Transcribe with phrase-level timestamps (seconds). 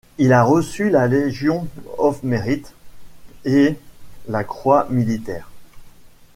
[0.17, 1.67] Il a reçu la Legion
[1.99, 2.63] of Merit
[3.45, 3.75] et
[4.27, 5.51] la Croix militaire.